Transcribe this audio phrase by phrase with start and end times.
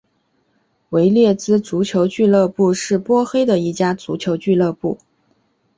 [0.89, 4.97] 维列兹足球俱乐部是波黑的一家足球俱乐部。